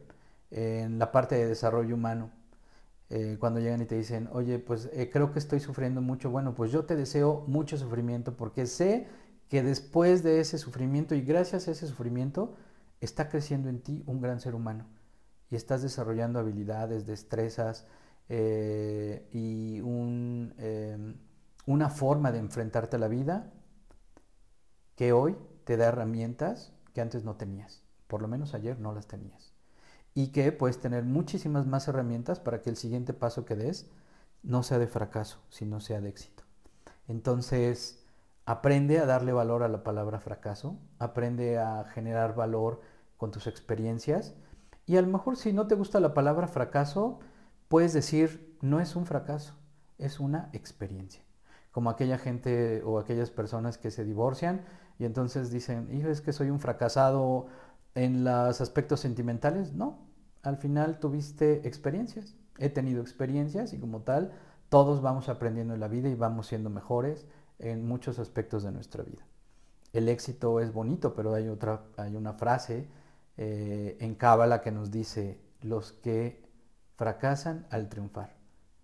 en 0.50 0.98
la 0.98 1.12
parte 1.12 1.34
de 1.36 1.46
desarrollo 1.46 1.94
humano. 1.94 2.30
Eh, 3.08 3.36
cuando 3.38 3.60
llegan 3.60 3.80
y 3.82 3.86
te 3.86 3.94
dicen, 3.94 4.28
oye, 4.32 4.58
pues 4.58 4.90
eh, 4.92 5.10
creo 5.12 5.32
que 5.32 5.38
estoy 5.38 5.60
sufriendo 5.60 6.00
mucho, 6.00 6.30
bueno, 6.30 6.54
pues 6.54 6.72
yo 6.72 6.86
te 6.86 6.96
deseo 6.96 7.44
mucho 7.46 7.76
sufrimiento 7.76 8.36
porque 8.36 8.66
sé 8.66 9.06
que 9.48 9.62
después 9.62 10.24
de 10.24 10.40
ese 10.40 10.58
sufrimiento 10.58 11.14
y 11.14 11.22
gracias 11.22 11.68
a 11.68 11.70
ese 11.70 11.86
sufrimiento 11.86 12.56
está 13.00 13.28
creciendo 13.28 13.68
en 13.68 13.80
ti 13.80 14.02
un 14.06 14.20
gran 14.20 14.40
ser 14.40 14.56
humano 14.56 14.86
y 15.50 15.56
estás 15.56 15.82
desarrollando 15.82 16.40
habilidades, 16.40 17.06
destrezas 17.06 17.86
eh, 18.28 19.28
y 19.32 19.78
em, 19.78 21.14
una 21.66 21.90
forma 21.90 22.32
de 22.32 22.38
enfrentarte 22.38 22.96
a 22.96 22.98
la 22.98 23.08
vida 23.08 23.52
que 24.96 25.12
hoy 25.12 25.36
te 25.64 25.76
da 25.76 25.86
herramientas 25.86 26.72
que 26.92 27.00
antes 27.00 27.24
no 27.24 27.36
tenías, 27.36 27.82
por 28.06 28.22
lo 28.22 28.28
menos 28.28 28.54
ayer 28.54 28.78
no 28.78 28.92
las 28.92 29.06
tenías 29.06 29.52
y 30.14 30.28
que 30.28 30.50
puedes 30.52 30.80
tener 30.80 31.04
muchísimas 31.04 31.66
más 31.66 31.88
herramientas 31.88 32.40
para 32.40 32.62
que 32.62 32.70
el 32.70 32.76
siguiente 32.76 33.12
paso 33.12 33.44
que 33.44 33.56
des 33.56 33.90
no 34.42 34.62
sea 34.62 34.78
de 34.78 34.86
fracaso, 34.86 35.38
sino 35.50 35.80
sea 35.80 36.00
de 36.00 36.08
éxito. 36.08 36.44
Entonces, 37.08 38.06
Aprende 38.48 39.00
a 39.00 39.06
darle 39.06 39.32
valor 39.32 39.64
a 39.64 39.68
la 39.68 39.82
palabra 39.82 40.20
fracaso, 40.20 40.78
aprende 41.00 41.58
a 41.58 41.82
generar 41.82 42.36
valor 42.36 42.80
con 43.16 43.32
tus 43.32 43.48
experiencias 43.48 44.36
y 44.86 44.96
a 44.96 45.02
lo 45.02 45.08
mejor 45.08 45.36
si 45.36 45.52
no 45.52 45.66
te 45.66 45.74
gusta 45.74 45.98
la 45.98 46.14
palabra 46.14 46.46
fracaso, 46.46 47.18
puedes 47.66 47.92
decir, 47.92 48.56
no 48.62 48.78
es 48.78 48.94
un 48.94 49.04
fracaso, 49.04 49.54
es 49.98 50.20
una 50.20 50.48
experiencia. 50.52 51.24
Como 51.72 51.90
aquella 51.90 52.18
gente 52.18 52.84
o 52.84 53.00
aquellas 53.00 53.32
personas 53.32 53.78
que 53.78 53.90
se 53.90 54.04
divorcian 54.04 54.64
y 55.00 55.06
entonces 55.06 55.50
dicen, 55.50 55.92
hijo, 55.92 56.08
es 56.08 56.20
que 56.20 56.32
soy 56.32 56.48
un 56.48 56.60
fracasado 56.60 57.48
en 57.96 58.24
los 58.24 58.60
aspectos 58.60 59.00
sentimentales. 59.00 59.72
No, 59.72 59.98
al 60.42 60.58
final 60.58 61.00
tuviste 61.00 61.66
experiencias. 61.66 62.36
He 62.58 62.68
tenido 62.68 63.02
experiencias 63.02 63.72
y 63.72 63.80
como 63.80 64.02
tal, 64.02 64.32
todos 64.68 65.02
vamos 65.02 65.28
aprendiendo 65.28 65.74
en 65.74 65.80
la 65.80 65.88
vida 65.88 66.08
y 66.08 66.14
vamos 66.14 66.46
siendo 66.46 66.70
mejores 66.70 67.26
en 67.58 67.86
muchos 67.86 68.18
aspectos 68.18 68.62
de 68.62 68.70
nuestra 68.70 69.02
vida. 69.02 69.26
El 69.92 70.08
éxito 70.08 70.60
es 70.60 70.72
bonito, 70.72 71.14
pero 71.14 71.34
hay, 71.34 71.48
otra, 71.48 71.84
hay 71.96 72.16
una 72.16 72.34
frase 72.34 72.86
eh, 73.38 73.96
en 74.00 74.14
Cábala 74.14 74.60
que 74.60 74.70
nos 74.70 74.90
dice, 74.90 75.40
los 75.62 75.92
que 75.92 76.44
fracasan 76.96 77.66
al 77.70 77.88
triunfar. 77.88 78.36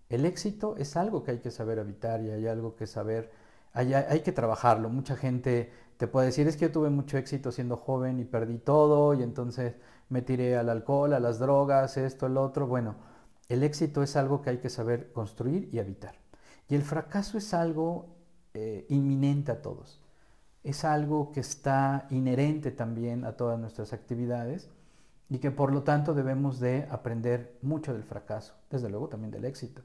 El 0.08 0.24
éxito 0.24 0.76
es 0.78 0.96
algo 0.96 1.22
que 1.22 1.32
hay 1.32 1.38
que 1.38 1.50
saber 1.50 1.78
habitar 1.78 2.22
y 2.22 2.30
hay 2.30 2.46
algo 2.46 2.76
que 2.76 2.86
saber, 2.86 3.30
hay, 3.72 3.92
hay 3.94 4.20
que 4.20 4.32
trabajarlo. 4.32 4.88
Mucha 4.88 5.16
gente 5.16 5.70
te 6.02 6.08
puede 6.08 6.26
decir, 6.26 6.48
es 6.48 6.56
que 6.56 6.62
yo 6.62 6.72
tuve 6.72 6.90
mucho 6.90 7.16
éxito 7.16 7.52
siendo 7.52 7.76
joven 7.76 8.18
y 8.18 8.24
perdí 8.24 8.58
todo 8.58 9.14
y 9.14 9.22
entonces 9.22 9.76
me 10.08 10.20
tiré 10.20 10.56
al 10.56 10.68
alcohol, 10.68 11.12
a 11.12 11.20
las 11.20 11.38
drogas, 11.38 11.96
esto, 11.96 12.26
el 12.26 12.38
otro. 12.38 12.66
Bueno, 12.66 12.96
el 13.48 13.62
éxito 13.62 14.02
es 14.02 14.16
algo 14.16 14.42
que 14.42 14.50
hay 14.50 14.58
que 14.58 14.68
saber 14.68 15.12
construir 15.12 15.68
y 15.72 15.78
habitar. 15.78 16.16
Y 16.68 16.74
el 16.74 16.82
fracaso 16.82 17.38
es 17.38 17.54
algo 17.54 18.16
eh, 18.52 18.84
inminente 18.88 19.52
a 19.52 19.62
todos. 19.62 20.02
Es 20.64 20.84
algo 20.84 21.30
que 21.30 21.38
está 21.38 22.08
inherente 22.10 22.72
también 22.72 23.24
a 23.24 23.36
todas 23.36 23.60
nuestras 23.60 23.92
actividades 23.92 24.68
y 25.28 25.38
que 25.38 25.52
por 25.52 25.72
lo 25.72 25.84
tanto 25.84 26.14
debemos 26.14 26.58
de 26.58 26.88
aprender 26.90 27.56
mucho 27.62 27.92
del 27.92 28.02
fracaso, 28.02 28.54
desde 28.70 28.90
luego 28.90 29.08
también 29.08 29.30
del 29.30 29.44
éxito. 29.44 29.82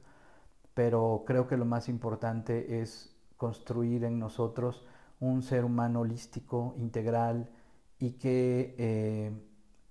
Pero 0.74 1.22
creo 1.24 1.46
que 1.46 1.56
lo 1.56 1.64
más 1.64 1.88
importante 1.88 2.80
es 2.80 3.14
construir 3.36 4.02
en 4.02 4.18
nosotros 4.18 4.84
un 5.20 5.42
ser 5.42 5.64
humano 5.64 6.00
holístico, 6.00 6.74
integral 6.78 7.50
y 7.98 8.12
que 8.12 8.74
eh, 8.78 9.32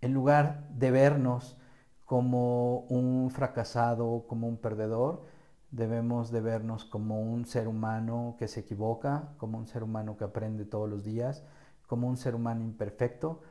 en 0.01 0.13
lugar 0.13 0.69
de 0.69 0.91
vernos 0.91 1.57
como 2.05 2.81
un 2.89 3.29
fracasado, 3.31 4.25
como 4.27 4.47
un 4.47 4.57
perdedor, 4.57 5.25
Debemos 5.71 6.31
de 6.31 6.39
vernos 6.39 6.85
como 6.85 7.21
un 7.21 7.45
ser 7.45 7.67
humano 7.67 8.37
que 8.39 8.47
se 8.47 8.61
equivoca, 8.61 9.33
como 9.37 9.57
un 9.57 9.67
ser 9.67 9.83
humano 9.83 10.15
que 10.15 10.23
aprende 10.23 10.63
todos 10.63 10.89
los 10.89 11.03
días, 11.03 11.43
como 11.87 12.07
un 12.07 12.15
ser 12.15 12.35
humano 12.35 12.63
imperfecto, 12.63 13.41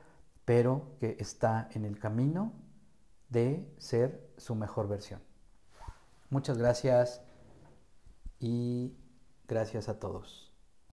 pero 0.46 0.96
que 0.98 1.16
está 1.20 1.68
en 1.72 1.84
el 1.84 1.98
camino 1.98 2.52
de 3.28 3.70
ser 3.76 4.32
su 4.38 4.54
mejor 4.54 4.88
versión. 4.88 5.20
Muchas 6.30 6.56
gracias 6.56 7.22
y 8.40 8.96
gracias 9.46 9.88
a 9.90 9.98
todos. 9.98 10.45